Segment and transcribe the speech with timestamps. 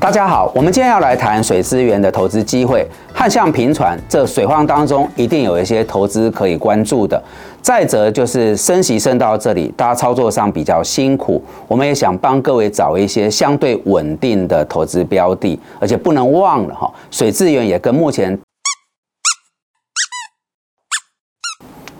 [0.00, 2.86] 大家好，我们今天要来谈水资源的投资机会。
[3.14, 7.22] 旱象频传，这水荒当中一定有一些投资可以关注的。
[7.62, 18.38] 再者就是升息升到这里，大家操作上比较辛苦，我们也想帮各位找一些相对稳定的投资标的，而且不能忘了哈，水资源也跟目前。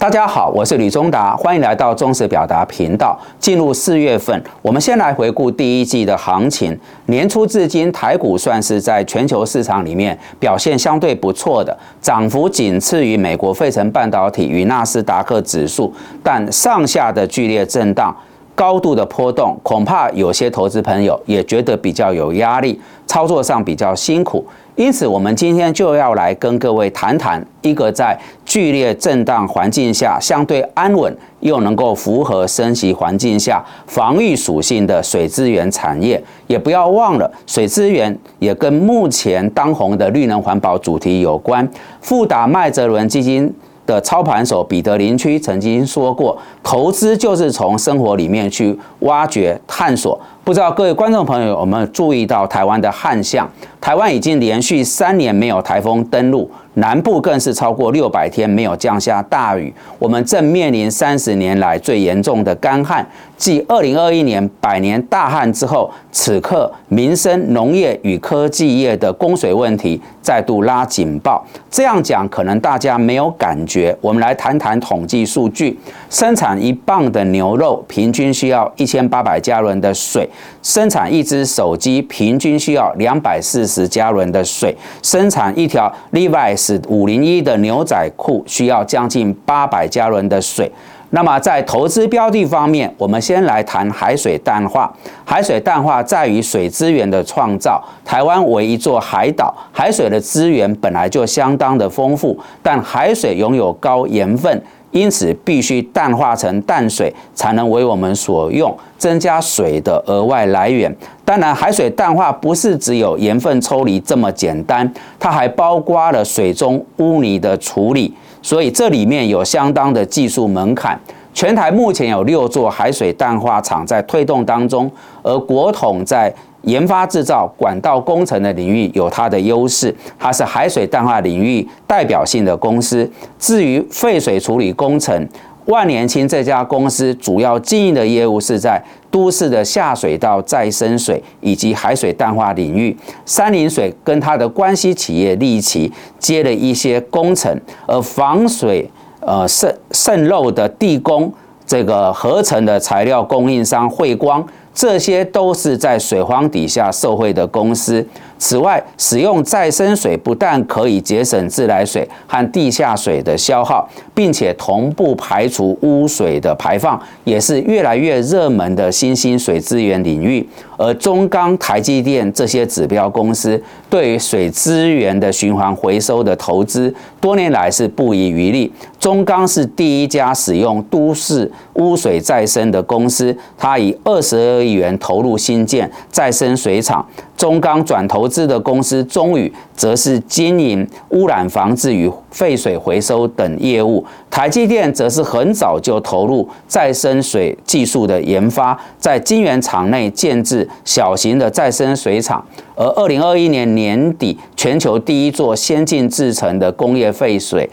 [0.00, 3.14] 大家好，我是吕中达，欢迎来到中实表达频道。
[3.38, 6.74] 进入四月份，我们先来回顾第一季的行情。
[7.04, 18.16] 年初至今，台股算是在全球市场里面表现相对不错的，涨幅仅次于美国费城半导体与纳斯达克指数，但上下的剧烈震荡。
[18.52, 24.44] 高度的波动，恐怕有些投资朋友也觉得比较有压力，操作上比较辛苦。
[24.76, 36.22] 因此，我们今天就要来跟各位谈谈一个在剧烈震荡环境下相对安稳，又能够符合升级环境下防御属性的水资源产业。
[36.46, 41.68] 也不要忘了，水资源也跟目前当红的绿能环保主题有关。
[42.00, 43.52] 富达麦哲伦基金。
[43.86, 53.48] 的操盘手彼得林区曾经说过：“投资就是从生活里面去挖掘、探索。”不知道各位观众朋友有没有注意到台湾的旱象？
[53.78, 59.72] 台湾已经连续三年没有台风登陆，南部更是超过六百天没有降下大雨。
[59.98, 71.44] 我们正面临三十年来最严重的干旱，继二零二一年百年大旱之后，此刻民生、农业与科技业的供水问题再度拉警报。
[71.70, 75.78] 这样讲可能大家没有感觉，我们来谈谈统计数据：
[76.10, 80.28] 生产一磅的牛肉，平均需要一千八百加仑的水。
[80.62, 90.70] 生产一只手机平均需要两百四十加仑的水，生产一条 Levi's 五零一的牛仔裤需要将近八百加仑的水。
[91.10, 94.92] 那么在投资标的方面，我们先来谈海水淡化。
[95.24, 97.82] 海水淡化在于水资源的创造。
[98.04, 104.62] 台湾为一座海岛，海水的资源本来就相当的丰富，但海水拥有高盐分。
[104.92, 110.92] 因此，必须淡化成淡水，才能为我们所用，增加水的额外来源。
[111.24, 120.98] 当然，海水淡化不是只有盐分抽离这么简单，它还包括了水中污泥的处理，所以这里面有相当的技术门槛。
[121.32, 124.90] 全台目前有六座海水淡化厂在推动当中，
[125.22, 126.32] 而国统在。
[126.64, 133.10] 研发制造管道工程的领域有它的优势，它是海水淡化领域代表性的公司。
[133.38, 135.26] 至于废水处理工程，
[135.70, 142.94] 万年青这家公司主要经营的业务是在都市的下水道再生水以及海水淡化领域。
[143.24, 151.32] 三林水跟它的关系企业利奇接了一些工程，而防水呃渗渗漏的地工
[151.64, 154.44] 这个合成的材料供应商汇光。
[154.72, 158.06] 这些都是在水荒底下受惠的公司。
[158.38, 170.48] 此外，使用再生水不但可以节省自来水和地下水的消耗，并且同步排除污水的排放，也是越来越热门的新兴水资源领域。
[170.78, 178.72] 而中钢、台积电这些指标公司对于水资源的循环回收的投资，多年来是不遗余力。
[178.98, 187.04] 中钢是第一家使用都市污水再生的公司，它以二十二亿元投入新建再生水厂。
[187.36, 194.04] 中钢转投资的公司中宇，则是经营污染防治与废水回收等业务。
[194.30, 202.44] 台积电则是很早就投入再生水技术的研发，在金源厂内建制小型的再生水厂。
[202.76, 207.68] 而二零二一年年底，全球第一座先进制成的工业废水，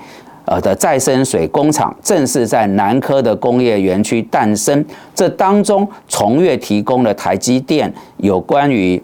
[0.47, 4.84] 呃的再生水工厂，正式在南科的工业园区诞生。
[5.13, 9.02] 这当中，崇越提供了台积电有关于。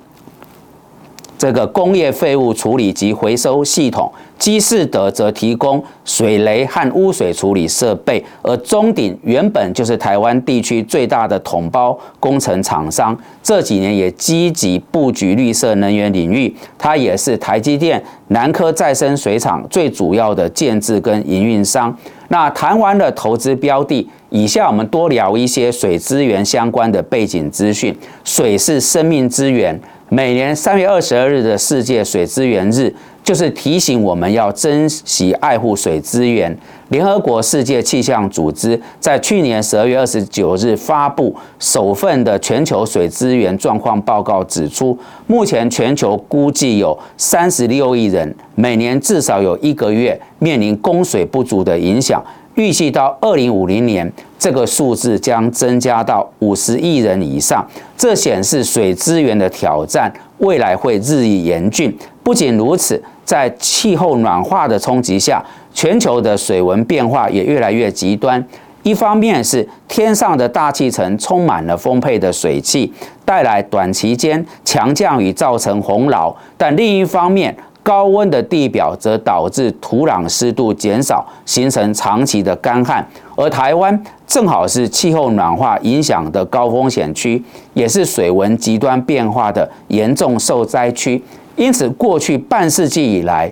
[1.44, 4.10] 这个工业废物处理及回收系统，
[4.40, 16.56] 基士德则提供水雷和污水处理设备，而中鼎原本就是台湾地区最大的统包工程厂商，这几年也积极布局绿色能源领域。
[16.78, 21.94] 它也是台积电南科再生水厂最主要的建制跟营运商。
[22.30, 27.94] 那谈完了投资标的，以下我们多聊一些水资源相关的背景资讯。
[28.24, 29.78] 水是生命资源。
[30.16, 32.94] 每年三月二十二日的世界水资源日，
[33.24, 36.56] 就是提醒我们要珍惜爱护水资源。
[36.90, 44.96] 联合国世界气象组织在去年十二月二十九日发布首份的全球水资源状况报告，指出，
[45.26, 52.24] 目前全球估计有三十六亿人，每年至少有一个月面临供水不足的影响。
[52.56, 57.66] 预计到二零五零年，这个数字将增加到五十亿人以上。
[57.98, 61.96] 这显示水资源的挑战未来会日益严峻。
[62.22, 68.46] 不仅如此，在气候暖化的冲击下，全球的水文变化也越来越极端。
[68.84, 72.92] 一方面是天上的大气层充满了丰沛的水汽，
[73.24, 83.06] 带来短期间强降雨，造成洪涝；但另一方面，高温的地表则导致土壤湿度减少，形成长期的干旱。
[83.36, 87.44] 而台湾正好是气候暖化影响的高风险区，
[87.74, 91.22] 也是水文极端变化的严重受灾区。
[91.56, 93.52] 因此，过去半世纪以来，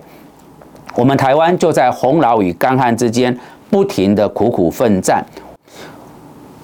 [0.96, 3.38] 我们台湾就在洪涝与干旱之间。
[3.70, 5.24] 不停的苦苦奋战。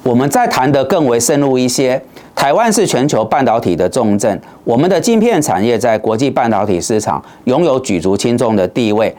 [0.02, 2.02] 我们再谈得更为深入一些，
[2.38, 9.12] 台湾是全球半导体的重镇，我们的晶片产业在国际半导体市场拥有举足轻重的地位，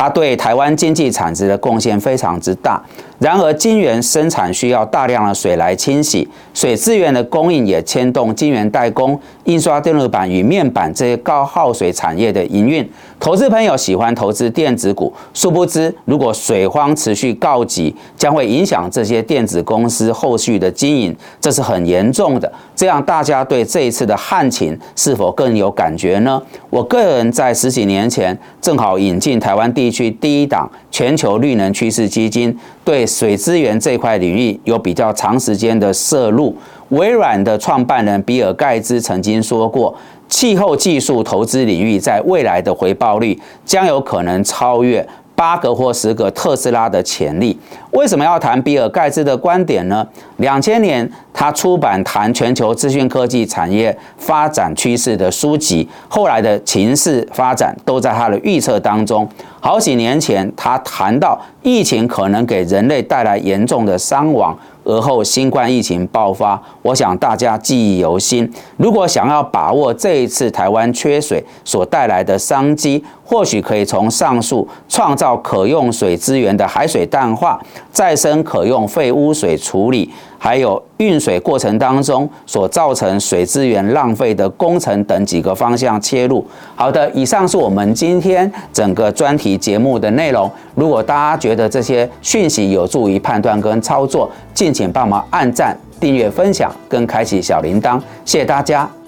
[0.00, 2.82] 它对台湾经济产值的贡献非常之大。
[3.18, 12.90] 然而，晶圆生产需要大量的水来清洗，水资源的供应也牵动晶圆代工、印刷电路板与面板这些高耗水产业的营运。
[13.18, 22.50] 投资朋友喜欢投资电子股，殊不知，如果水荒持续告急，将会影响这些电子公司后续的经营，这是很严重的。
[22.74, 26.40] 这样，大家对这一次的旱情是否更有感觉呢？
[26.70, 32.56] 我个人在十几年前正好引进台湾去第一档全球绿能趋势基金。
[32.84, 36.56] 对水资源这块领域有比较长时间的涉入。
[36.90, 39.94] 微软的创办人比尔盖茨曾经说过，
[40.28, 45.06] 气候技术投资领域在未来的回报率将有可能超越。
[45.40, 47.58] 八个或十个特斯拉的潜力，
[47.92, 50.06] 为什么要谈比尔盖茨的观点呢？
[50.36, 59.26] 两千年他出版谈全球资讯科技产业发展趋势的书籍，后来的情势发展都在他的预测当中。
[59.60, 64.54] 好几年前他谈到疫情可能给人类带来严重的伤亡。
[64.84, 68.50] 而后新冠疫情爆发，我想大家记忆犹新。
[68.76, 77.60] 如果想要把握这一次台湾缺水所带来的商机，或许可以从上述创造可用水资源的海水淡化、
[77.92, 80.10] 再生可用废污水处理。
[80.42, 86.42] 还有运水过程当中所造成水资源浪费的工程等几个方向切入。
[86.74, 90.50] 好的，以上是我们今天整个专题节目的内容。
[90.74, 98.99] 如果大家觉得这些讯息有助于判断跟操作，敬请帮忙按赞、订阅、分享跟开启小铃铛，谢谢大家。